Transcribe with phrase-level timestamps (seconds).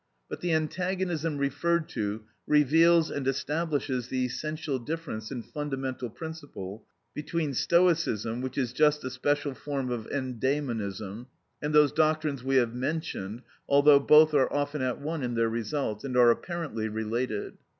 [0.27, 7.53] But the antagonism referred to reveals and establishes the essential difference in fundamental principle between
[7.53, 11.27] Stoicism, which is just a special form of endæmonism,
[11.61, 16.03] and those doctrines we have mentioned, although both are often at one in their results,
[16.03, 17.59] and are apparently related.